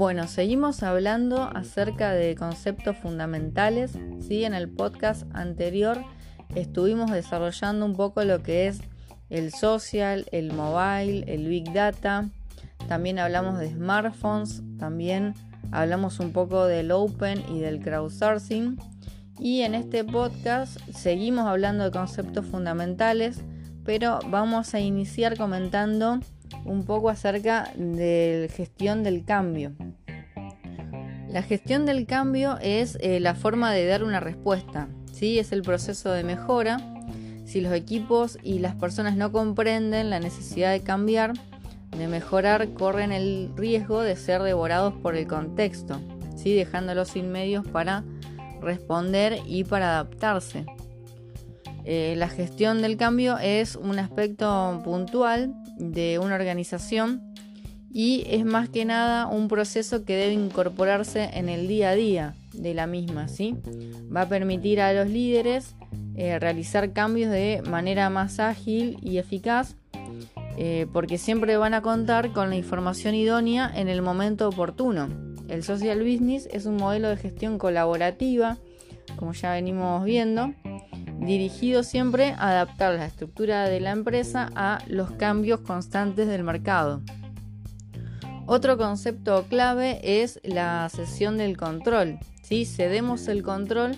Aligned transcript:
Bueno, 0.00 0.28
seguimos 0.28 0.82
hablando 0.82 1.42
acerca 1.54 2.12
de 2.14 2.34
conceptos 2.34 2.96
fundamentales. 2.96 3.98
¿sí? 4.26 4.44
En 4.44 4.54
el 4.54 4.70
podcast 4.70 5.24
anterior 5.34 6.02
estuvimos 6.54 7.10
desarrollando 7.10 7.84
un 7.84 7.94
poco 7.94 8.24
lo 8.24 8.42
que 8.42 8.66
es 8.66 8.80
el 9.28 9.52
social, 9.52 10.24
el 10.32 10.54
mobile, 10.54 11.24
el 11.26 11.46
big 11.48 11.74
data. 11.74 12.30
También 12.88 13.18
hablamos 13.18 13.58
de 13.58 13.68
smartphones, 13.68 14.62
también 14.78 15.34
hablamos 15.70 16.18
un 16.18 16.32
poco 16.32 16.64
del 16.64 16.92
open 16.92 17.44
y 17.50 17.60
del 17.60 17.80
crowdsourcing. 17.80 18.78
Y 19.38 19.60
en 19.60 19.74
este 19.74 20.02
podcast 20.02 20.80
seguimos 20.94 21.46
hablando 21.46 21.84
de 21.84 21.90
conceptos 21.90 22.46
fundamentales, 22.46 23.44
pero 23.84 24.20
vamos 24.30 24.72
a 24.72 24.80
iniciar 24.80 25.36
comentando 25.36 26.20
un 26.64 26.84
poco 26.84 27.10
acerca 27.10 27.70
de 27.76 28.50
gestión 28.54 29.02
del 29.02 29.26
cambio. 29.26 29.72
La 31.32 31.42
gestión 31.42 31.86
del 31.86 32.06
cambio 32.06 32.58
es 32.60 32.98
eh, 33.00 33.20
la 33.20 33.36
forma 33.36 33.72
de 33.72 33.86
dar 33.86 34.02
una 34.02 34.18
respuesta, 34.18 34.88
¿sí? 35.12 35.38
es 35.38 35.52
el 35.52 35.62
proceso 35.62 36.10
de 36.10 36.24
mejora. 36.24 36.78
Si 37.44 37.60
los 37.60 37.72
equipos 37.72 38.36
y 38.42 38.58
las 38.58 38.74
personas 38.74 39.16
no 39.16 39.30
comprenden 39.30 40.10
la 40.10 40.18
necesidad 40.18 40.72
de 40.72 40.80
cambiar, 40.80 41.34
de 41.96 42.08
mejorar, 42.08 42.72
corren 42.74 43.12
el 43.12 43.50
riesgo 43.56 44.02
de 44.02 44.16
ser 44.16 44.42
devorados 44.42 44.92
por 44.94 45.14
el 45.14 45.28
contexto, 45.28 46.00
¿sí? 46.36 46.52
dejándolos 46.54 47.10
sin 47.10 47.30
medios 47.30 47.64
para 47.64 48.02
responder 48.60 49.38
y 49.46 49.62
para 49.62 49.90
adaptarse. 49.90 50.66
Eh, 51.84 52.14
la 52.16 52.28
gestión 52.28 52.82
del 52.82 52.96
cambio 52.96 53.38
es 53.38 53.76
un 53.76 54.00
aspecto 54.00 54.80
puntual 54.84 55.54
de 55.78 56.18
una 56.18 56.34
organización 56.34 57.29
y 57.92 58.24
es 58.28 58.44
más 58.44 58.68
que 58.68 58.84
nada 58.84 59.26
un 59.26 59.48
proceso 59.48 60.04
que 60.04 60.16
debe 60.16 60.32
incorporarse 60.32 61.30
en 61.32 61.48
el 61.48 61.66
día 61.66 61.90
a 61.90 61.94
día 61.94 62.34
de 62.52 62.74
la 62.74 62.86
misma. 62.86 63.28
¿sí? 63.28 63.56
Va 64.14 64.22
a 64.22 64.28
permitir 64.28 64.80
a 64.80 64.92
los 64.92 65.08
líderes 65.08 65.74
eh, 66.14 66.38
realizar 66.38 66.92
cambios 66.92 67.30
de 67.30 67.62
manera 67.68 68.10
más 68.10 68.38
ágil 68.38 68.98
y 69.02 69.18
eficaz 69.18 69.74
eh, 70.56 70.86
porque 70.92 71.18
siempre 71.18 71.56
van 71.56 71.74
a 71.74 71.82
contar 71.82 72.32
con 72.32 72.50
la 72.50 72.56
información 72.56 73.14
idónea 73.14 73.72
en 73.74 73.88
el 73.88 74.02
momento 74.02 74.48
oportuno. 74.48 75.08
El 75.48 75.64
social 75.64 76.00
business 76.00 76.48
es 76.52 76.66
un 76.66 76.76
modelo 76.76 77.08
de 77.08 77.16
gestión 77.16 77.58
colaborativa, 77.58 78.58
como 79.16 79.32
ya 79.32 79.52
venimos 79.52 80.04
viendo, 80.04 80.52
dirigido 81.18 81.82
siempre 81.82 82.32
a 82.32 82.50
adaptar 82.50 82.94
la 82.94 83.06
estructura 83.06 83.68
de 83.68 83.80
la 83.80 83.90
empresa 83.90 84.50
a 84.54 84.80
los 84.86 85.10
cambios 85.12 85.60
constantes 85.60 86.28
del 86.28 86.44
mercado. 86.44 87.02
Otro 88.52 88.76
concepto 88.76 89.44
clave 89.44 90.00
es 90.02 90.40
la 90.42 90.88
sesión 90.88 91.38
del 91.38 91.56
control. 91.56 92.18
¿sí? 92.42 92.64
Cedemos 92.64 93.28
el 93.28 93.44
control 93.44 93.92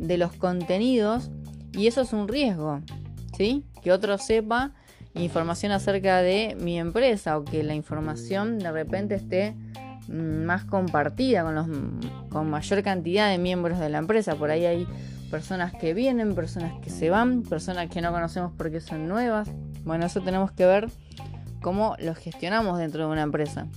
de 0.00 0.18
los 0.18 0.32
contenidos 0.32 1.30
y 1.72 1.86
eso 1.86 2.00
es 2.00 2.12
un 2.12 2.26
riesgo. 2.26 2.80
¿sí? 3.36 3.64
Que 3.80 3.92
otro 3.92 4.18
sepa 4.18 4.72
información 5.14 5.70
acerca 5.70 6.20
de 6.20 6.56
mi 6.58 6.80
empresa 6.80 7.38
o 7.38 7.44
que 7.44 7.62
la 7.62 7.76
información 7.76 8.58
de 8.58 8.72
repente 8.72 9.14
esté 9.14 9.54
mm, 10.08 10.46
más 10.46 10.64
compartida 10.64 11.44
con, 11.44 11.54
los, 11.54 11.68
con 12.28 12.50
mayor 12.50 12.82
cantidad 12.82 13.30
de 13.30 13.38
miembros 13.38 13.78
de 13.78 13.88
la 13.88 13.98
empresa. 13.98 14.34
Por 14.34 14.50
ahí 14.50 14.64
hay 14.64 14.88
personas 15.30 15.74
que 15.74 15.94
vienen, 15.94 16.34
personas 16.34 16.72
que 16.82 16.90
se 16.90 17.08
van, 17.08 17.44
personas 17.44 17.88
que 17.88 18.00
no 18.00 18.10
conocemos 18.10 18.50
porque 18.58 18.80
son 18.80 19.06
nuevas. 19.06 19.48
Bueno, 19.84 20.06
eso 20.06 20.20
tenemos 20.22 20.50
que 20.50 20.66
ver 20.66 20.90
cómo 21.60 21.94
lo 22.00 22.16
gestionamos 22.16 22.78
dentro 22.78 23.06
de 23.06 23.12
una 23.12 23.22
empresa. 23.22 23.68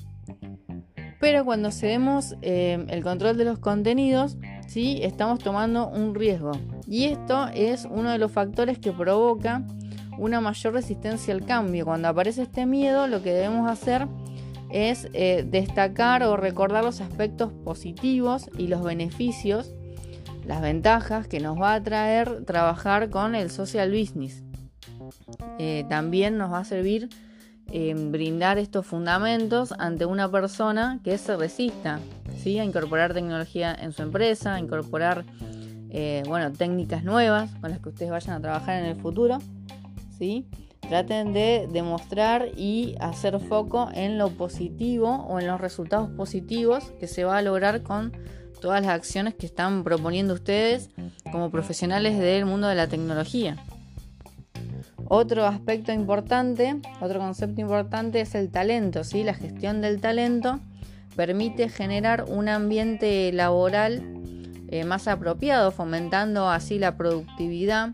Pero 1.26 1.44
cuando 1.44 1.72
cedemos 1.72 2.36
eh, 2.44 2.86
el 2.88 3.02
control 3.02 3.36
de 3.36 3.46
los 3.46 3.58
contenidos, 3.58 4.38
¿sí? 4.68 5.00
estamos 5.02 5.40
tomando 5.40 5.88
un 5.88 6.14
riesgo. 6.14 6.52
Y 6.86 7.06
esto 7.06 7.48
es 7.48 7.88
uno 7.90 8.12
de 8.12 8.20
los 8.20 8.32
factores 8.32 8.78
que 8.78 8.92
provoca 8.92 9.64
una 10.20 10.40
mayor 10.40 10.74
resistencia 10.74 11.34
al 11.34 11.44
cambio. 11.44 11.84
Cuando 11.86 12.10
aparece 12.10 12.44
este 12.44 12.68
miedo, 12.68 13.08
lo 13.08 13.24
que 13.24 13.34
debemos 13.34 13.68
hacer 13.68 14.08
es 14.70 15.10
eh, 15.14 15.44
destacar 15.50 16.22
o 16.22 16.38
recordar 16.38 16.84
los 16.84 17.02
aspectos 17.02 17.52
positivos 17.52 18.52
y 18.56 18.68
los 18.68 18.84
beneficios 18.84 19.74
las 20.46 20.62
ventajas 20.62 21.28
que 21.28 21.40
nos 21.40 21.60
va 21.60 21.74
a 21.74 21.82
traer 21.82 22.46
trabajar 22.46 23.10
con 23.10 23.34
el 23.34 23.50
social 23.50 23.90
business. 23.90 24.44
Eh, 25.58 25.86
también 25.90 26.38
nos 26.38 26.54
va 26.54 26.60
a 26.60 26.66
servir 26.66 27.10
brindar 27.68 28.58
estos 28.58 28.86
fundamentos 28.86 29.74
ante 29.78 30.06
una 30.06 30.32
persona 30.32 31.00
que 31.04 31.18
se 31.18 31.36
resista 31.36 32.00
a 32.46 32.64
incorporar 32.64 33.14
tecnología 33.14 33.74
en 33.74 33.92
su 33.92 34.04
empresa, 34.04 34.54
a 34.54 34.60
incorporar 34.60 35.26
eh, 35.90 36.24
bueno, 36.28 36.52
técnicas 36.54 37.04
nuevas 37.04 37.50
con 37.60 37.72
las 37.72 37.80
que 37.80 37.90
ustedes 37.90 38.12
vayan 38.12 38.36
a 38.36 38.42
trabajar 38.42 38.84
en 38.84 38.86
el 38.86 38.96
futuro. 38.96 39.40
¿sí? 40.18 40.46
Traten 40.88 41.34
de 41.34 41.68
demostrar 41.72 42.50
y 42.56 42.96
hacer 43.00 43.40
foco 43.40 43.90
en 43.94 44.20
lo 44.20 44.30
positivo 44.30 45.26
o 45.28 45.40
en 45.40 45.48
los 45.48 45.60
resultados 45.60 46.10
positivos 46.12 46.92
que 47.00 47.08
se 47.08 47.24
va 47.24 47.40
a 47.40 47.42
lograr 47.42 47.82
con 47.82 48.12
todas 48.62 48.82
las 48.82 48.92
acciones 48.92 49.34
que 49.34 49.48
están 49.48 49.84
proponiendo 49.84 50.36
ustedes 50.36 50.92
como 51.32 51.50
profesionales 51.50 52.20
del 52.20 52.46
mundo 52.46 52.68
de 52.68 52.76
la 52.76 52.88
tecnología. 52.88 53.58
Otro 55.08 55.46
aspecto 55.46 55.92
importante, 55.92 56.78
otro 57.00 57.20
concepto 57.20 57.62
importante 57.62 58.22
es 58.22 58.34
el 58.34 58.50
talento, 58.50 59.04
¿sí? 59.04 59.24
La 59.24 59.36
gestión 59.36 59.82
del 59.82 60.02
talento 60.02 60.60
permite 61.16 61.70
generar 61.70 62.26
un 62.28 62.50
ambiente 62.50 63.32
laboral 63.32 64.04
eh, 64.70 64.84
más 64.84 65.08
apropiado, 65.08 65.72
fomentando 65.72 66.50
así 66.50 66.80
la 66.80 66.98
productividad 66.98 67.92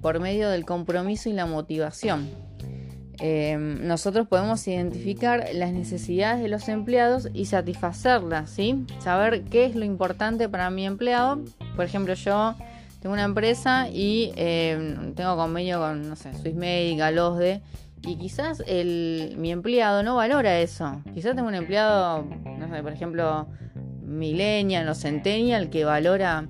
por 0.00 0.20
medio 0.20 0.48
del 0.48 0.64
compromiso 0.64 1.28
y 1.28 1.32
la 1.32 1.46
motivación. 1.46 2.28
Em, 3.18 3.86
nosotros 3.86 4.26
podemos 4.26 4.66
identificar 4.66 5.46
las 5.54 5.72
necesidades 5.72 6.42
de 6.42 6.48
los 6.48 6.68
empleados 6.68 7.28
y 7.32 7.46
satisfacerlas, 7.46 8.50
¿sí? 8.50 8.84
Saber 9.00 9.44
qué 9.44 9.66
es 9.66 9.74
lo 9.74 9.84
importante 9.84 10.48
para 10.48 10.70
mi 10.70 10.86
empleado. 10.86 11.40
Por 11.76 11.84
ejemplo, 11.84 12.14
yo 12.14 12.54
tengo 13.04 13.12
una 13.12 13.24
empresa 13.24 13.86
y 13.90 14.32
em, 14.34 15.14
tengo 15.14 15.36
convenio 15.36 15.78
con, 15.78 16.08
no 16.08 16.16
sé, 16.16 16.32
Swissmedic, 16.32 17.02
Alosde, 17.02 17.60
y 18.00 18.16
quizás 18.16 18.62
el, 18.66 19.34
mi 19.36 19.52
empleado 19.52 20.02
no 20.02 20.16
valora 20.16 20.58
eso. 20.58 21.02
Quizás 21.12 21.36
tengo 21.36 21.48
un 21.48 21.54
empleado, 21.54 22.24
no 22.24 22.66
sé, 22.66 22.82
por 22.82 22.94
ejemplo, 22.94 23.46
millennial 24.00 24.88
o 24.88 24.94
centennial 24.94 25.68
que 25.68 25.84
valora 25.84 26.48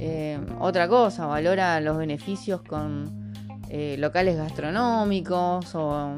em, 0.00 0.46
otra 0.58 0.88
cosa, 0.88 1.26
valora 1.26 1.78
los 1.78 1.96
beneficios 1.96 2.60
con 2.62 3.32
eh, 3.68 3.94
locales 4.00 4.36
gastronómicos 4.36 5.76
o 5.76 6.16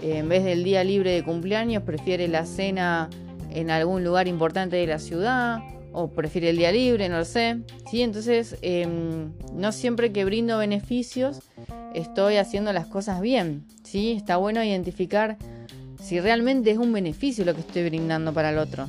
en 0.00 0.28
vez 0.28 0.44
del 0.44 0.62
día 0.62 0.84
libre 0.84 1.10
de 1.10 1.24
cumpleaños 1.24 1.82
prefiere 1.82 2.28
la 2.28 2.46
cena 2.46 3.10
en 3.50 3.68
algún 3.68 4.04
lugar 4.04 4.28
importante 4.28 4.76
de 4.76 4.86
la 4.86 5.00
ciudad 5.00 5.58
o 5.92 6.08
prefiere 6.08 6.50
el 6.50 6.56
día 6.56 6.72
libre, 6.72 7.08
no 7.08 7.18
lo 7.18 7.24
sé. 7.24 7.60
¿sí? 7.90 8.02
Entonces, 8.02 8.56
em, 8.62 9.32
no 9.52 9.72
siempre 9.72 10.12
que 10.12 10.24
brindo 10.24 10.58
beneficios 10.58 11.40
estoy 11.94 12.36
haciendo 12.36 12.72
las 12.72 12.86
cosas 12.86 13.20
bien. 13.20 13.64
¿sí? 13.82 14.12
Está 14.12 14.36
bueno 14.36 14.62
identificar 14.62 15.36
si 16.00 16.20
realmente 16.20 16.70
es 16.70 16.78
un 16.78 16.92
beneficio 16.92 17.44
lo 17.44 17.54
que 17.54 17.60
estoy 17.60 17.84
brindando 17.84 18.32
para 18.32 18.50
el 18.50 18.58
otro. 18.58 18.88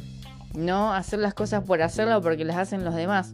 No 0.55 0.93
hacer 0.93 1.19
las 1.19 1.33
cosas 1.33 1.63
por 1.63 1.81
hacerlo 1.81 2.21
porque 2.21 2.45
las 2.45 2.57
hacen 2.57 2.83
los 2.83 2.95
demás. 2.95 3.33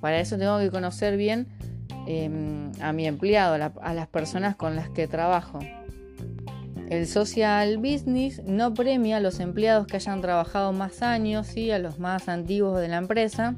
Para 0.00 0.20
eso 0.20 0.38
tengo 0.38 0.58
que 0.58 0.70
conocer 0.70 1.16
bien 1.16 1.48
Em, 2.06 2.70
a 2.80 2.92
mi 2.92 3.06
empleado, 3.06 3.72
a, 3.82 3.94
las 3.94 4.06
personas 4.06 4.54
con 4.54 4.76
las 4.76 4.88
que 4.88 5.08
trabajo. 5.08 5.58
El 6.88 7.08
social 7.08 7.78
business 7.78 8.42
no 8.44 8.72
premia 8.72 9.16
a 9.16 9.20
los 9.20 9.40
empleados 9.40 9.88
que 9.88 9.96
hayan 9.96 10.20
trabajado 10.20 10.72
más 10.72 11.02
años, 11.02 11.56
y 11.56 11.72
a 11.72 11.78
los 11.78 11.98
más 11.98 12.28
antiguos 12.28 12.80
de 12.80 12.88
la 12.88 12.98
empresa, 12.98 13.56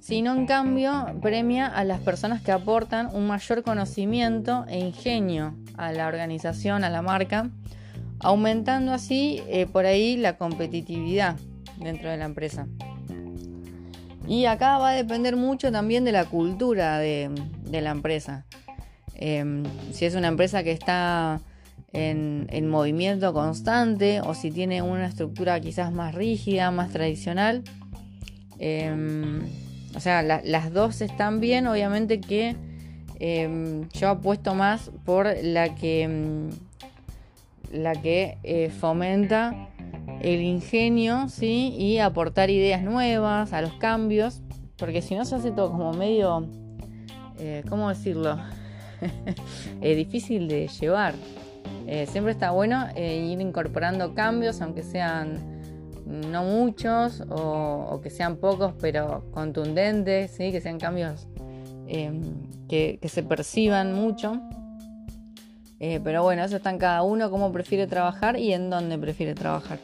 sino 0.00 0.32
en 0.34 0.46
cambio 0.46 1.18
premia 1.20 1.66
a 1.66 1.84
las 1.84 2.00
personas 2.00 2.40
que 2.40 2.52
aportan 2.52 3.08
un 3.14 3.26
mayor 3.26 3.62
conocimiento 3.62 4.64
e 4.68 4.78
ingenio 4.78 5.54
a 5.76 5.92
la 5.92 6.06
organización, 6.06 6.84
a 6.84 6.90
la 6.90 7.02
marca, 7.02 7.50
aumentando 8.20 8.92
así 8.92 9.42
eh, 9.48 9.66
por 9.66 9.84
ahí 9.84 10.16
la 10.16 10.36
competitividad 10.36 11.36
dentro 11.78 12.10
de 12.10 12.16
la 12.16 12.26
empresa. 12.26 12.68
Y 14.28 14.44
acá 14.44 14.78
va 14.78 14.90
a 14.90 14.94
depender 14.94 15.34
mucho 15.34 15.72
también 15.72 16.04
de 16.04 16.12
la 16.12 16.26
cultura 16.26 16.98
de, 16.98 17.28
la 17.70 17.90
empresa. 17.90 18.44
Em, 19.16 19.64
si 19.92 20.04
es 20.04 20.14
una 20.14 20.28
empresa 20.28 20.62
que 20.62 20.70
está 20.70 21.40
en, 21.92 22.68
movimiento 22.68 23.32
constante 23.32 24.20
o 24.20 24.34
si 24.34 24.50
tiene 24.50 24.82
una 24.82 25.06
estructura 25.06 25.60
quizás 25.60 25.92
más 25.92 26.14
rígida, 26.14 26.70
más 26.70 26.90
tradicional. 26.90 27.62
Em, 28.58 29.42
o 29.94 30.00
sea, 30.00 30.22
las 30.22 30.72
dos 30.72 31.00
están 31.02 31.40
bien, 31.40 31.66
obviamente 31.66 32.20
que 32.20 32.56
em, 33.18 33.88
yo 33.90 34.08
apuesto 34.08 34.54
más 34.54 34.90
por 35.04 35.26
la 35.42 35.74
que, 35.74 36.48
la 37.72 37.92
que 37.92 38.38
eh, 38.42 38.70
fomenta 38.70 39.68
el 40.22 40.40
ingenio, 40.40 41.28
¿sí? 41.28 41.74
Y 41.78 41.98
aportar 41.98 42.50
ideas 42.50 42.82
nuevas 42.82 43.52
a 43.52 43.60
los 43.60 43.74
cambios, 43.74 44.40
porque 44.76 45.02
si 45.02 45.14
no 45.14 45.24
se 45.24 45.34
hace 45.34 45.50
todo 45.50 45.70
como 45.72 45.92
medio, 45.92 46.48
eh, 47.38 47.64
¿cómo 47.68 47.88
decirlo? 47.88 48.38
es 49.80 49.96
difícil 49.96 50.48
de 50.48 50.68
llevar. 50.68 51.14
Eh, 51.86 52.06
siempre 52.06 52.32
está 52.32 52.50
bueno 52.50 52.86
eh, 52.94 53.16
ir 53.16 53.40
incorporando 53.40 54.14
cambios, 54.14 54.60
aunque 54.60 54.82
sean 54.82 55.38
no 56.06 56.44
muchos 56.44 57.22
o, 57.30 58.00
que 58.02 58.10
sean 58.10 58.36
pocos, 58.36 58.74
pero 58.80 59.24
contundentes, 59.32 60.32
¿sí? 60.32 60.50
que 60.52 60.60
sean 60.60 60.78
cambios 60.78 61.26
em, 61.86 62.20
que, 62.68 62.98
que, 63.00 63.08
se 63.08 63.22
perciban 63.22 63.94
mucho. 63.94 64.40
pero 65.78 66.22
bueno, 66.22 66.44
eso 66.44 66.56
está 66.56 66.70
en 66.70 66.78
cada 66.78 67.02
uno, 67.02 67.30
cómo 67.30 67.50
prefiere 67.52 67.86
trabajar 67.86 68.38
y 68.38 68.52
en 68.52 68.70
dónde 68.70 68.98
prefiere 68.98 69.34
trabajar. 69.34 69.78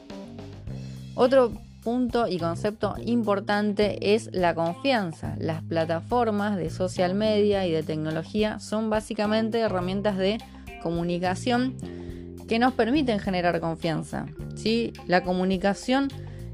Otro 1.14 1.52
punto 1.82 2.28
y 2.28 2.38
concepto 2.38 2.94
importante 3.04 4.14
es 4.14 4.28
la 4.32 4.54
confianza. 4.54 5.34
Las 5.38 5.62
plataformas 5.62 6.56
de 6.56 6.70
social 6.70 7.14
media 7.14 7.66
y 7.66 7.72
de 7.72 7.82
tecnología 7.82 8.58
son 8.58 8.90
básicamente 8.90 9.60
herramientas 9.60 10.18
de 10.18 10.38
comunicación 10.80 11.76
que 12.48 12.58
nos 12.58 12.72
permiten 12.72 13.18
generar 13.18 13.60
confianza. 13.60 14.26
¿sí? 14.54 14.92
La 15.06 15.22
comunicación 15.22 16.08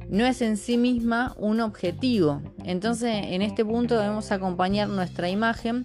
no 0.09 0.27
es 0.27 0.43
en 0.43 0.57
sí 0.57 0.77
misma 0.77 1.35
un 1.39 1.61
objetivo. 1.61 2.43
Entonces, 2.65 3.27
en 3.29 3.43
este 3.43 3.65
punto 3.65 3.99
debemos 3.99 4.31
acompañar 4.33 4.89
nuestra 4.89 5.29
imagen 5.29 5.85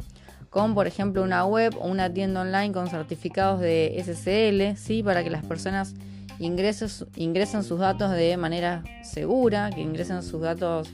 con, 0.49 0.73
por 0.73 0.87
ejemplo, 0.87 1.23
una 1.23 1.45
web 1.45 1.75
o 1.79 1.87
una 1.87 2.11
tienda 2.11 2.41
online 2.41 2.73
con 2.73 2.87
certificados 2.87 3.61
de 3.61 4.03
SSL, 4.03 4.77
¿sí? 4.77 5.03
para 5.03 5.23
que 5.23 5.29
las 5.29 5.45
personas 5.45 5.93
ingresos, 6.39 7.05
ingresen 7.15 7.63
sus 7.63 7.79
datos 7.79 8.11
de 8.11 8.35
manera 8.37 8.83
segura, 9.03 9.69
que 9.69 9.81
ingresen 9.81 10.23
sus 10.23 10.41
datos 10.41 10.89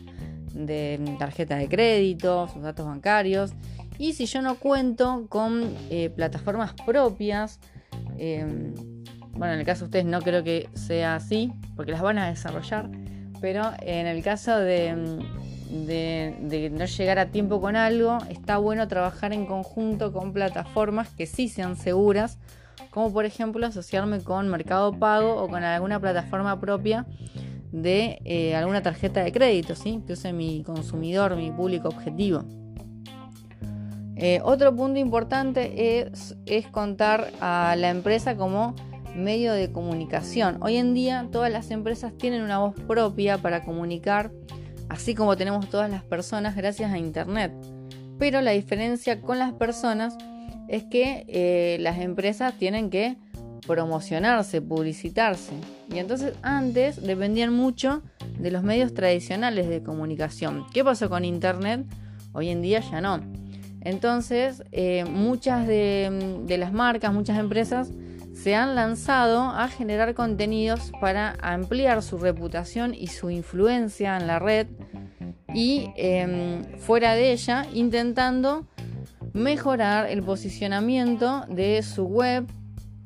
de 0.53 1.15
tarjeta 1.19 1.55
de 1.55 1.69
crédito, 1.69 2.49
sus 2.51 2.61
datos 2.61 2.85
bancarios. 2.85 3.51
Y 3.97 4.13
si 4.13 4.25
yo 4.25 4.41
no 4.41 4.55
cuento 4.55 5.27
con 5.29 5.75
eh, 5.89 6.09
plataformas 6.09 6.73
propias, 6.85 7.59
em, 8.17 8.73
bueno, 9.31 9.53
en 9.53 9.59
el 9.59 9.65
caso 9.65 9.81
de 9.81 9.85
ustedes 9.85 10.05
no 10.05 10.21
creo 10.21 10.43
que 10.43 10.69
sea 10.73 11.15
así, 11.15 11.51
porque 11.75 11.91
las 11.91 12.01
van 12.01 12.17
a 12.17 12.27
desarrollar, 12.27 12.89
pero 13.41 13.71
en 13.81 14.07
el 14.07 14.23
caso 14.23 14.57
de, 14.57 14.93
no 16.71 16.85
llegar 16.85 17.19
a 17.19 17.27
tiempo 17.27 17.61
con 17.61 17.75
algo, 17.75 18.17
está 18.29 18.57
bueno 18.57 18.87
trabajar 18.87 19.33
en 19.33 19.45
conjunto 19.45 20.13
con 20.13 20.33
plataformas 20.33 21.09
que 21.09 21.25
sí 21.25 21.49
sean 21.49 21.75
seguras 21.75 22.37
como 22.95 23.11
por 23.11 23.25
ejemplo 23.25 23.65
asociarme 23.67 24.21
con 24.21 24.47
Mercado 24.47 24.93
Pago 24.93 25.35
o 25.35 25.49
con 25.49 25.63
alguna 25.63 25.99
plataforma 25.99 26.59
propia 26.61 27.05
de 27.73 28.19
eh, 28.23 28.55
alguna 28.55 28.81
tarjeta 28.81 29.21
de 29.21 29.33
crédito, 29.33 29.75
¿sí? 29.75 30.01
que 30.07 30.13
use 30.13 30.31
mi 30.31 30.63
consumidor, 30.63 31.35
mi 31.35 31.51
público 31.51 31.89
objetivo. 31.89 32.45
Eh, 34.27 34.41
otro 34.43 34.75
punto 34.75 34.97
importante 34.97 35.99
es, 35.99 36.35
contar 36.71 37.31
a 37.41 37.75
la 37.77 37.91
empresa 37.91 38.35
como 38.35 38.73
medio 39.15 39.53
de 39.53 39.71
comunicación. 39.71 40.57
Hoy 40.61 40.77
en 40.77 40.95
día 40.95 41.29
todas 41.31 41.51
las 41.51 41.69
empresas 41.69 42.17
tienen 42.17 42.41
una 42.41 42.57
voz 42.57 42.73
propia 42.87 43.37
para 43.37 43.63
comunicar, 43.63 44.31
así 44.89 45.13
como 45.13 45.37
tenemos 45.37 45.69
todas 45.69 45.91
las 45.91 46.03
personas 46.03 46.55
gracias 46.55 46.91
a 46.91 46.97
Internet. 46.97 47.53
Pero 48.17 48.41
la 48.41 48.49
diferencia 48.49 49.21
con 49.21 49.37
las 49.37 49.53
personas 49.53 50.17
es 50.69 50.85
que 50.85 51.25
eh, 51.27 51.77
las 51.81 51.99
empresas 51.99 52.57
tienen 52.57 52.89
que 52.89 53.17
promocionarse, 53.67 54.59
publicitarse. 54.59 55.53
Y 55.93 55.99
entonces 55.99 56.33
antes 56.41 56.99
dependían 56.99 57.53
mucho 57.53 58.01
de 58.39 58.49
los 58.49 58.63
medios 58.63 58.95
tradicionales 58.95 59.69
de 59.69 59.83
comunicación. 59.83 60.65
¿Qué 60.73 60.83
pasó 60.83 61.11
con 61.11 61.25
Internet? 61.25 61.85
Hoy 62.33 62.49
en 62.49 62.63
día 62.63 62.79
ya 62.79 63.01
no. 63.01 63.34
Entonces 63.85 64.63
eh, 64.71 65.05
muchas 65.05 65.67
de, 65.67 66.55
las 66.57 66.73
marcas, 66.73 67.13
muchas 67.13 67.37
empresas 67.37 67.91
se 68.33 68.55
han 68.55 68.75
lanzado 68.75 69.43
a 69.43 69.69
generar 69.69 70.15
contenidos 70.15 70.91
para 70.99 71.37
ampliar 71.39 72.01
su 72.01 72.17
reputación 72.17 72.93
y 72.93 73.07
su 73.07 73.29
influencia 73.29 74.17
en 74.17 74.27
la 74.27 74.39
red 74.39 74.67
y 75.53 75.91
em, 75.95 76.63
fuera 76.79 77.13
de 77.13 77.31
ella 77.31 77.65
intentando 77.73 78.67
mejorar 79.33 80.09
el 80.09 80.23
posicionamiento 80.23 81.45
de 81.47 81.81
su 81.83 82.05
web, 82.05 82.47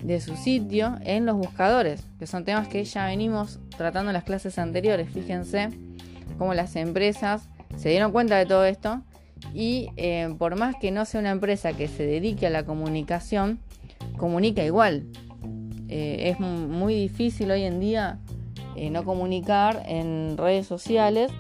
de 0.01 0.21
su 0.21 0.37
sitio 0.37 0.97
en 1.01 1.25
los 1.25 1.35
buscadores, 1.35 2.05
que 2.17 2.25
son 2.25 2.45
temas 2.45 2.69
que 2.69 2.85
ya 2.85 3.05
venimos 3.05 3.59
tratando 3.77 4.11
en 4.11 4.13
las 4.13 4.23
clases 4.23 4.57
anteriores. 4.57 5.09
Fíjense 5.09 5.69
cómo 6.37 6.53
las 6.53 6.77
empresas 6.77 7.49
se 7.75 7.89
dieron 7.89 8.13
cuenta 8.13 8.37
de 8.37 8.45
todo 8.45 8.63
esto 8.65 9.03
y 9.53 9.89
eh, 9.97 10.33
por 10.37 10.57
más 10.57 10.75
que 10.75 10.91
no 10.91 11.05
sea 11.05 11.19
una 11.19 11.31
empresa 11.31 11.73
que 11.73 11.87
se 11.87 12.05
dedique 12.05 12.47
a 12.47 12.49
la 12.49 12.65
comunicación, 12.65 13.59
comunica 14.17 14.63
igual. 14.63 15.05
Eh, 15.87 16.29
es 16.29 16.39
muy 16.39 16.93
difícil 16.93 17.49
hoy 17.49 17.63
en 17.63 17.79
día 17.79 18.19
eh, 18.75 18.91
no 18.91 19.03
comunicar 19.03 19.83
en 19.87 20.37
redes 20.37 20.67
sociales 20.67 21.31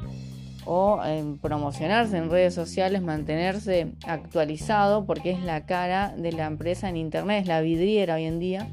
o 0.65 0.99
promocionarse 1.41 2.17
en 2.17 2.29
redes 2.29 2.53
sociales, 2.53 3.01
mantenerse 3.01 3.91
actualizado 4.05 5.05
porque 5.05 5.31
es 5.31 5.41
la 5.41 5.65
cara 5.65 6.13
de 6.15 6.31
la 6.31 6.45
empresa 6.45 6.89
en 6.89 6.97
internet, 6.97 7.41
es 7.41 7.47
la 7.47 7.61
vidriera 7.61 8.15
hoy 8.15 8.25
en 8.25 8.39
día. 8.39 8.67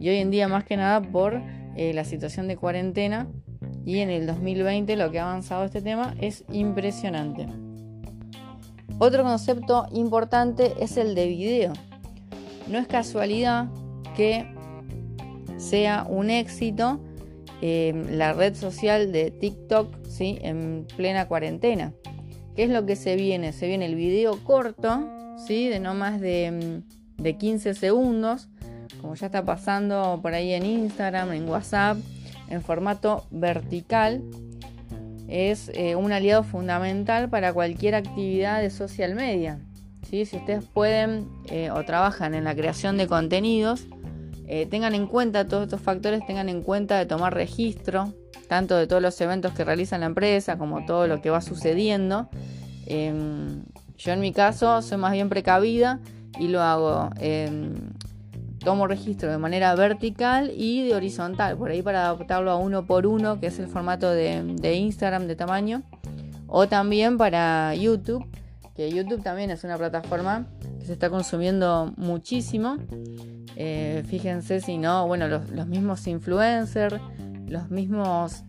Y 0.00 0.08
hoy 0.08 0.18
en 0.18 0.30
día 0.30 0.48
más 0.48 0.64
que 0.64 0.78
nada 0.78 1.02
por 1.02 1.42
la 1.76 2.04
situación 2.04 2.48
de 2.48 2.56
cuarentena 2.56 3.28
y 3.84 3.98
en 3.98 4.08
el 4.08 4.26
2020 4.26 4.96
lo 4.96 5.10
que 5.10 5.18
ha 5.18 5.24
avanzado 5.24 5.64
este 5.64 5.82
tema 5.82 6.14
es 6.18 6.44
impresionante. 6.50 7.46
Otro 8.98 9.22
concepto 9.22 9.86
importante 9.92 10.74
es 10.80 10.96
el 10.96 11.14
de 11.14 11.28
video. 11.28 11.72
No 12.68 12.78
es 12.78 12.88
casualidad 12.88 13.68
que 14.16 14.46
sea 15.56 16.04
un 16.08 16.30
éxito 16.30 17.00
eh, 17.60 18.06
la 18.10 18.32
red 18.32 18.54
social 18.54 19.10
de 19.12 19.30
TikTok 19.30 20.06
¿sí? 20.06 20.38
en 20.42 20.86
plena 20.96 21.28
cuarentena. 21.28 21.92
¿Qué 22.56 22.64
es 22.64 22.70
lo 22.70 22.86
que 22.86 22.96
se 22.96 23.16
viene? 23.16 23.52
Se 23.52 23.68
viene 23.68 23.86
el 23.86 23.94
video 23.94 24.42
corto, 24.44 25.08
¿sí? 25.46 25.68
de 25.68 25.78
no 25.78 25.94
más 25.94 26.20
de, 26.20 26.82
mm, 27.18 27.22
de 27.22 27.36
15 27.36 27.74
segundos, 27.74 28.48
como 29.00 29.14
ya 29.14 29.26
está 29.26 29.44
pasando 29.44 30.18
por 30.22 30.34
ahí 30.34 30.52
en 30.52 30.66
Instagram, 30.66 31.32
en 31.32 31.48
WhatsApp, 31.48 31.98
en 32.48 32.62
formato 32.62 33.26
vertical. 33.30 34.22
Es 35.28 35.70
eh, 35.74 35.94
un 35.94 36.10
aliado 36.10 36.42
fundamental 36.42 37.28
para 37.28 37.52
cualquier 37.52 37.94
actividad 37.94 38.60
de 38.60 38.70
social 38.70 39.14
media. 39.14 39.60
¿sí? 40.08 40.24
Si 40.24 40.36
ustedes 40.36 40.64
pueden 40.64 41.28
eh, 41.50 41.70
o 41.70 41.84
trabajan 41.84 42.34
en 42.34 42.44
la 42.44 42.54
creación 42.54 42.96
de 42.96 43.06
contenidos, 43.06 43.86
eh, 44.46 44.66
tengan 44.66 44.94
en 44.94 45.06
cuenta 45.06 45.46
todos 45.46 45.64
estos 45.64 45.82
factores, 45.82 46.26
tengan 46.26 46.48
en 46.48 46.62
cuenta 46.62 46.98
de 46.98 47.04
tomar 47.04 47.34
registro, 47.34 48.14
tanto 48.48 48.76
de 48.76 48.86
todos 48.86 49.02
los 49.02 49.20
eventos 49.20 49.52
que 49.52 49.64
realiza 49.64 49.98
la 49.98 50.06
empresa 50.06 50.56
como 50.56 50.86
todo 50.86 51.06
lo 51.06 51.20
que 51.20 51.28
va 51.28 51.42
sucediendo. 51.42 52.30
Em, 52.86 53.64
yo 53.98 54.12
en 54.12 54.20
mi 54.20 54.32
caso 54.32 54.80
soy 54.80 54.96
más 54.96 55.12
bien 55.12 55.28
precavida 55.28 56.00
y 56.38 56.48
lo 56.48 56.62
hago. 56.62 57.10
Tomo 58.68 58.86
registro 58.86 59.30
de 59.30 59.38
manera 59.38 59.74
vertical 59.74 60.52
y 60.54 60.86
de 60.86 60.94
horizontal, 60.94 61.56
por 61.56 61.70
ahí 61.70 61.80
para 61.80 62.02
adaptarlo 62.04 62.50
a 62.50 62.56
uno 62.56 62.84
por 62.84 63.06
uno, 63.06 63.40
que 63.40 63.46
es 63.46 63.58
el 63.58 63.66
formato 63.66 64.10
de, 64.10 64.42
de 64.42 64.74
Instagram 64.74 65.26
de 65.26 65.36
tamaño, 65.36 65.84
o 66.46 66.68
también 66.68 67.16
para 67.16 67.74
YouTube, 67.74 68.26
que 68.76 68.90
YouTube 68.90 69.22
también 69.22 69.50
es 69.50 69.64
una 69.64 69.78
plataforma 69.78 70.48
que 70.78 70.84
se 70.84 70.92
está 70.92 71.08
consumiendo 71.08 71.94
muchísimo 71.96 72.76
eh, 73.60 74.04
fíjense 74.06 74.60
si 74.60 74.78
no, 74.78 75.08
bueno, 75.08 75.26
los, 75.26 75.66
mismos 75.66 76.06
influencers, 76.06 76.94
los 77.48 77.70
mismos, 77.70 78.44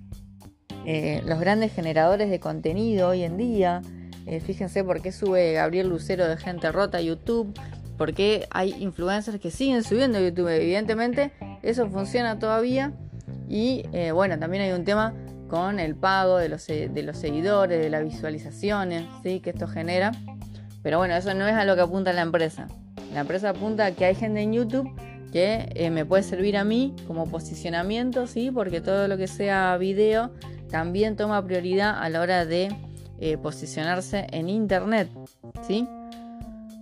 eh, 0.85 1.23
los 1.25 1.39
grandes 1.39 1.73
generadores 1.73 2.29
de 2.29 2.39
contenido 2.39 3.09
hoy 3.09 3.23
en 3.23 3.35
día. 3.35 3.81
Eh, 4.27 4.39
fíjense 4.39 4.83
por 4.83 5.01
qué 5.01 5.11
sube 5.11 5.53
Gabriel 5.53 5.89
Lucero 5.89 6.27
de 6.27 6.37
Gente 6.37 6.71
Rota 6.71 6.99
a 6.99 7.01
YouTube, 7.01 7.57
porque 7.99 8.47
hay 8.49 8.73
influencers 8.79 9.39
que 9.39 9.51
siguen 9.51 9.83
subiendo 9.83 10.19
YouTube. 10.19 10.47
Evidentemente, 10.47 11.31
eso 11.61 11.87
funciona 11.89 12.39
todavía. 12.39 12.93
Y 13.47 13.83
bueno, 14.13 14.39
también 14.39 14.63
hay 14.63 14.71
un 14.71 14.85
tema 14.85 15.13
con 15.49 15.79
el 15.79 15.95
pago 15.95 16.37
de 16.37 16.49
los, 16.49 16.65
de 16.65 17.03
los 17.03 17.17
seguidores, 17.17 17.81
de 17.81 17.89
las 17.89 18.03
visualizaciones 18.03 19.05
¿sí? 19.21 19.41
que 19.41 19.49
esto 19.49 19.67
genera. 19.67 20.11
Pero 20.81 20.97
bueno, 20.97 21.15
eso 21.15 21.33
no 21.33 21.47
es 21.47 21.55
a 21.55 21.65
lo 21.65 21.75
que 21.75 21.81
apunta 21.81 22.13
la 22.13 22.21
empresa. 22.21 22.67
La 23.13 23.21
empresa 23.21 23.49
apunta 23.49 23.87
a 23.87 23.91
que 23.91 24.05
hay 24.05 24.15
gente 24.15 24.41
en 24.41 24.53
YouTube 24.53 24.89
que 25.31 25.69
eh, 25.75 25.89
me 25.89 26.05
puede 26.05 26.23
servir 26.23 26.57
a 26.57 26.63
mí 26.63 26.95
como 27.05 27.27
posicionamiento, 27.29 28.27
¿sí? 28.27 28.49
porque 28.51 28.81
todo 28.81 29.07
lo 29.07 29.17
que 29.17 29.27
sea 29.27 29.77
video 29.77 30.31
también 30.69 31.15
toma 31.15 31.43
prioridad 31.45 32.01
a 32.01 32.09
la 32.09 32.21
hora 32.21 32.45
de 32.45 32.69
eh, 33.19 33.37
posicionarse 33.37 34.27
en 34.31 34.49
Internet. 34.49 35.09
¿sí? 35.67 35.87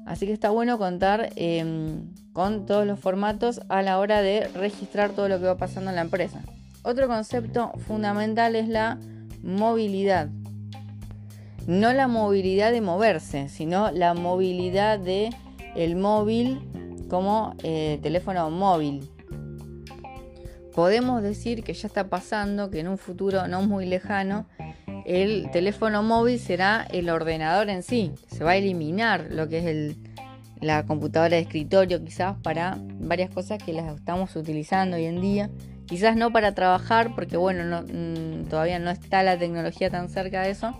Así 0.07 0.25
que 0.25 0.31
está 0.31 0.49
bueno 0.51 0.77
contar 0.77 1.31
em, 1.35 2.13
con 2.31 2.65
todos 2.65 2.87
los 2.87 2.97
formatos 2.97 3.59
a 3.67 3.81
la 3.81 3.99
hora 3.99 4.21
de 4.21 4.47
registrar 4.55 5.11
todo 5.11 5.27
lo 5.27 5.37
que 5.37 5.45
va 5.45 5.57
pasando 5.57 5.89
en 5.89 5.97
la 5.97 6.01
empresa. 6.01 6.41
Otro 6.81 7.07
concepto 7.07 7.73
fundamental 7.85 8.55
es 8.55 8.69
la 8.69 8.97
movilidad. 9.43 10.29
No 11.67 11.91
la 11.91 12.07
movilidad 12.07 12.71
de 12.71 12.79
moverse, 12.79 13.49
sino 13.49 13.91
la 13.91 14.13
movilidad 14.13 14.97
de 14.97 15.29
móvil 15.97 16.61
como 17.09 17.53
eh, 17.63 17.99
teléfono 18.01 18.49
móvil. 18.49 19.09
Podemos 20.73 21.21
decir 21.21 21.63
que 21.63 21.73
ya 21.73 21.87
está 21.87 22.07
pasando 22.07 22.69
que 22.69 22.79
en 22.79 22.87
un 22.87 22.97
futuro 22.97 23.45
no 23.49 23.61
muy 23.61 23.85
lejano 23.85 24.47
el 25.07 25.49
teléfono 25.51 26.03
móvil 26.03 26.37
será 26.37 26.85
el 26.91 27.09
ordenador 27.09 27.69
en 27.69 27.81
sí. 27.81 28.11
Se 28.27 28.43
va 28.43 28.51
a 28.51 28.55
eliminar 28.57 29.27
lo 29.29 29.47
que 29.47 29.59
es 29.59 29.95
la 30.59 30.85
computadora 30.85 31.37
de 31.37 31.43
escritorio 31.43 32.03
quizás 32.03 32.35
para 32.43 32.77
varias 32.99 33.29
cosas 33.29 33.63
que 33.63 33.71
las 33.71 33.95
estamos 33.95 34.35
utilizando 34.35 34.97
hoy 34.97 35.05
en 35.05 35.21
día. 35.21 35.49
Quizás 35.85 36.17
no 36.17 36.33
para 36.33 36.53
trabajar 36.53 37.15
porque 37.15 37.37
bueno, 37.37 37.83
mm, 37.83 38.49
todavía 38.49 38.79
no 38.79 38.89
está 38.91 39.23
la 39.23 39.39
tecnología 39.39 39.89
tan 39.89 40.09
cerca 40.09 40.41
de 40.41 40.49
eso. 40.49 40.73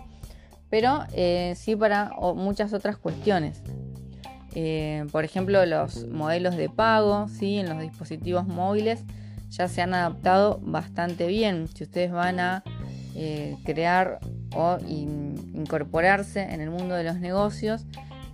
Pero 0.68 1.04
eh, 1.14 1.54
sí 1.56 1.74
para 1.74 2.10
muchas 2.34 2.74
otras 2.74 2.98
cuestiones. 2.98 3.62
Eh, 4.54 5.06
por 5.10 5.24
ejemplo, 5.24 5.64
los 5.64 6.06
modelos 6.06 6.54
de 6.56 6.68
pago 6.68 7.28
¿sí? 7.28 7.56
en 7.58 7.70
los 7.70 7.80
dispositivos 7.80 8.46
móviles 8.46 9.04
ya 9.48 9.68
se 9.68 9.80
han 9.80 9.94
adaptado 9.94 10.60
bastante 10.62 11.26
bien. 11.28 11.66
Si 11.68 11.84
ustedes 11.84 12.12
van 12.12 12.40
a 12.40 12.62
eh, 13.20 13.56
crear 13.64 14.20
o 14.54 14.78
incorporarse 14.86 16.40
en 16.40 16.60
el 16.60 16.70
mundo 16.70 16.94
de 16.94 17.02
los 17.02 17.18
negocios, 17.18 17.84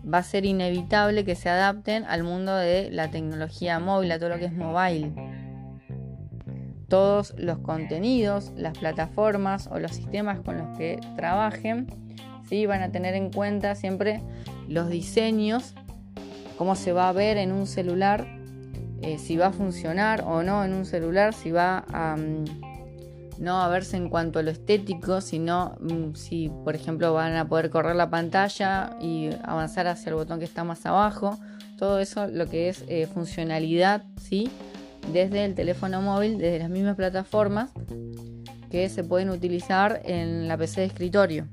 va 0.04 0.18
a 0.18 0.22
ser 0.22 0.44
inevitable 0.44 1.24
que 1.24 1.34
se 1.34 1.48
adapten 1.48 2.04
al 2.04 2.22
mundo 2.22 2.54
de 2.54 2.90
la 2.90 3.08
tecnología 3.08 3.78
móvil, 3.78 4.12
a 4.12 4.18
todo 4.18 4.28
lo 4.28 4.38
que 4.38 4.44
es 4.44 4.52
mobile. 4.52 5.10
Todos 6.88 7.32
los 7.38 7.60
contenidos, 7.60 8.52
las 8.56 8.76
plataformas 8.76 9.70
o 9.72 9.78
los 9.78 9.92
sistemas 9.92 10.40
con 10.40 10.58
los 10.58 10.76
que 10.76 11.00
trabajen, 11.16 11.86
¿sí? 12.46 12.66
van 12.66 12.82
a 12.82 12.92
tener 12.92 13.14
en 13.14 13.32
cuenta 13.32 13.76
siempre 13.76 14.20
los 14.68 14.90
diseños, 14.90 15.74
cómo 16.58 16.74
se 16.74 16.92
va 16.92 17.08
a 17.08 17.12
ver 17.12 17.38
en 17.38 17.52
un 17.52 17.66
celular, 17.66 18.26
eh, 19.00 19.16
si 19.16 19.38
va 19.38 19.46
a 19.46 19.52
funcionar 19.52 20.24
o 20.26 20.42
no 20.42 20.62
en 20.62 20.74
un 20.74 20.84
celular, 20.84 21.32
si 21.32 21.52
va 21.52 21.86
a... 21.90 22.16
Mm, 22.16 22.73
no 23.38 23.60
a 23.60 23.68
verse 23.68 23.96
en 23.96 24.08
cuanto 24.08 24.38
a 24.38 24.42
lo 24.42 24.50
estético, 24.50 25.20
sino 25.20 25.76
mm, 25.80 26.14
si, 26.14 26.50
por 26.64 26.74
ejemplo, 26.74 27.12
van 27.12 27.36
a 27.36 27.48
poder 27.48 27.70
correr 27.70 27.96
la 27.96 28.10
pantalla 28.10 28.96
y 29.00 29.30
avanzar 29.42 29.86
hacia 29.86 30.10
el 30.10 30.16
botón 30.16 30.38
que 30.38 30.44
está 30.44 30.64
más 30.64 30.86
abajo. 30.86 31.38
Todo 31.78 31.98
eso, 31.98 32.26
lo 32.28 32.48
que 32.48 32.68
es 32.68 32.84
eh, 32.88 33.06
funcionalidad, 33.06 34.04
¿sí? 34.20 34.50
Desde 35.12 35.44
el 35.44 35.54
teléfono 35.54 36.00
móvil, 36.00 36.38
desde 36.38 36.60
las 36.60 36.70
mismas 36.70 36.96
plataformas 36.96 37.70
que 38.70 38.88
se 38.88 39.04
pueden 39.04 39.30
utilizar 39.30 40.02
en 40.04 40.48
la 40.48 40.56
PC 40.56 40.80
de 40.80 40.86
escritorio. 40.86 41.48